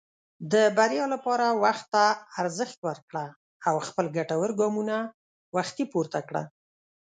د 0.53 0.53
بریا 0.77 1.05
لپاره 1.13 1.45
وخت 1.63 1.85
ته 1.93 2.05
ارزښت 2.41 2.77
ورکړه، 2.87 3.25
او 3.67 3.75
خپل 3.87 4.05
ګټور 4.17 4.49
ګامونه 4.59 4.95
وختي 5.57 5.83
پورته 5.91 6.19
کړه. 6.29 6.43